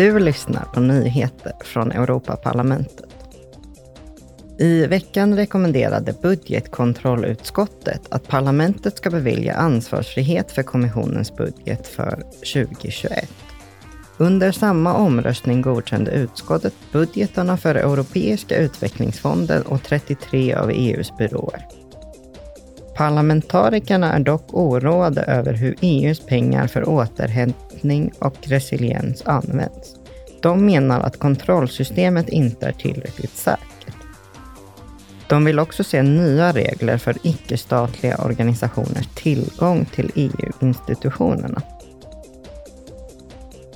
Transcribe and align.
Du 0.00 0.18
lyssnar 0.18 0.64
på 0.64 0.80
nyheter 0.80 1.52
från 1.60 1.92
Europaparlamentet. 1.92 3.08
I 4.58 4.86
veckan 4.86 5.36
rekommenderade 5.36 6.14
budgetkontrollutskottet 6.22 8.00
att 8.08 8.28
parlamentet 8.28 8.96
ska 8.96 9.10
bevilja 9.10 9.54
ansvarsfrihet 9.54 10.52
för 10.52 10.62
kommissionens 10.62 11.36
budget 11.36 11.86
för 11.86 12.22
2021. 12.54 13.30
Under 14.16 14.52
samma 14.52 14.94
omröstning 14.94 15.62
godkände 15.62 16.10
utskottet 16.10 16.74
budgetarna 16.92 17.56
för 17.56 17.74
Europeiska 17.74 18.56
utvecklingsfonden 18.56 19.62
och 19.62 19.82
33 19.82 20.54
av 20.54 20.70
EUs 20.70 21.12
byråer. 21.18 21.79
Parlamentarikerna 23.00 24.12
är 24.12 24.20
dock 24.20 24.54
oroade 24.54 25.22
över 25.22 25.52
hur 25.52 25.76
EUs 25.80 26.20
pengar 26.20 26.66
för 26.66 26.88
återhämtning 26.88 28.12
och 28.18 28.36
resiliens 28.42 29.22
används. 29.26 29.94
De 30.42 30.66
menar 30.66 31.00
att 31.00 31.18
kontrollsystemet 31.18 32.28
inte 32.28 32.66
är 32.66 32.72
tillräckligt 32.72 33.36
säkert. 33.36 33.96
De 35.28 35.44
vill 35.44 35.58
också 35.58 35.84
se 35.84 36.02
nya 36.02 36.52
regler 36.52 36.98
för 36.98 37.16
icke-statliga 37.22 38.16
organisationers 38.16 39.08
tillgång 39.14 39.84
till 39.84 40.10
EU-institutionerna. 40.14 41.62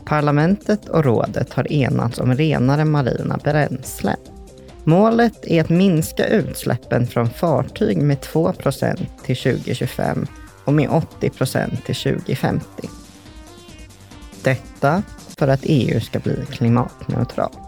Parlamentet 0.05 0.89
och 0.89 1.05
rådet 1.05 1.53
har 1.53 1.73
enats 1.73 2.19
om 2.19 2.35
renare 2.35 2.85
marina 2.85 3.39
bränslen. 3.45 4.17
Målet 4.85 5.47
är 5.47 5.61
att 5.61 5.71
minska 5.71 6.27
utsläppen 6.27 7.07
från 7.07 7.31
fartyg 7.31 8.03
med 8.03 8.19
2% 8.19 9.07
till 9.25 9.37
2025 9.37 10.27
och 10.65 10.73
med 10.73 10.89
80% 10.89 11.83
till 11.85 11.95
2050. 11.95 12.67
Detta 14.43 15.03
för 15.39 15.49
att 15.49 15.61
EU 15.63 16.01
ska 16.01 16.19
bli 16.19 16.47
klimatneutralt. 16.51 17.59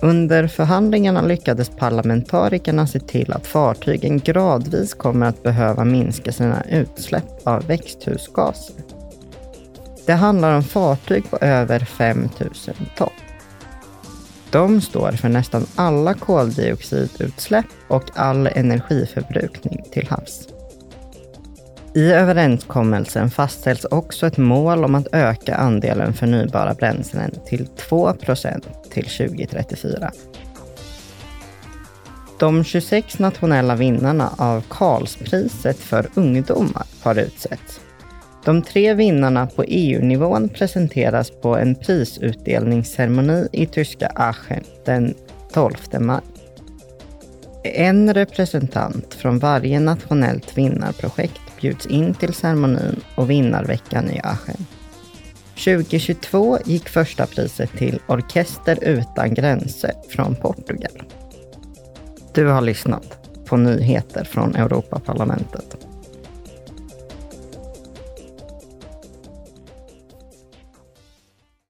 Under 0.00 0.46
förhandlingarna 0.46 1.22
lyckades 1.22 1.68
parlamentarikerna 1.68 2.86
se 2.86 3.00
till 3.00 3.32
att 3.32 3.46
fartygen 3.46 4.18
gradvis 4.18 4.94
kommer 4.94 5.26
att 5.26 5.42
behöva 5.42 5.84
minska 5.84 6.32
sina 6.32 6.62
utsläpp 6.70 7.46
av 7.46 7.66
växthusgaser. 7.66 8.76
Det 10.06 10.12
handlar 10.12 10.56
om 10.56 10.62
fartyg 10.62 11.30
på 11.30 11.38
över 11.40 11.78
5 11.78 12.28
000 12.40 12.50
ton. 12.96 13.10
De 14.52 14.80
står 14.80 15.12
för 15.12 15.28
nästan 15.28 15.66
alla 15.74 16.14
koldioxidutsläpp 16.14 17.66
och 17.88 18.04
all 18.14 18.46
energiförbrukning 18.46 19.84
till 19.92 20.08
havs. 20.08 20.48
I 21.94 22.10
överenskommelsen 22.12 23.30
fastställs 23.30 23.84
också 23.84 24.26
ett 24.26 24.36
mål 24.36 24.84
om 24.84 24.94
att 24.94 25.14
öka 25.14 25.54
andelen 25.54 26.12
förnybara 26.12 26.74
bränslen 26.74 27.30
till 27.46 27.68
2% 27.88 28.64
till 28.90 29.04
2034. 29.04 30.12
De 32.38 32.64
26 32.64 33.18
nationella 33.18 33.74
vinnarna 33.76 34.30
av 34.38 34.64
Karlspriset 34.68 35.78
för 35.78 36.06
ungdomar 36.14 36.86
har 37.02 37.18
utsetts. 37.18 37.80
De 38.44 38.62
tre 38.62 38.94
vinnarna 38.94 39.46
på 39.46 39.64
EU-nivån 39.64 40.48
presenteras 40.48 41.30
på 41.30 41.56
en 41.56 41.74
prisutdelningsceremoni 41.74 43.48
i 43.52 43.66
tyska 43.66 44.06
Aachen 44.06 44.64
den 44.84 45.14
12 45.52 45.74
maj. 46.00 46.20
En 47.64 48.14
representant 48.14 49.14
från 49.14 49.38
varje 49.38 49.80
nationellt 49.80 50.58
vinnarprojekt 50.58 51.40
bjuds 51.60 51.86
in 51.86 52.14
till 52.14 52.34
ceremonin 52.34 53.00
och 53.14 53.30
vinnarveckan 53.30 54.10
i 54.10 54.20
Aachen. 54.20 54.66
2022 55.54 56.58
gick 56.64 56.88
första 56.88 57.26
priset 57.26 57.70
till 57.78 58.00
Orkester 58.06 58.78
utan 58.82 59.34
gränser 59.34 59.92
från 60.08 60.34
Portugal. 60.34 61.02
Du 62.34 62.46
har 62.46 62.60
lyssnat 62.60 63.18
på 63.44 63.56
nyheter 63.56 64.24
från 64.24 64.54
Europaparlamentet. 64.54 65.76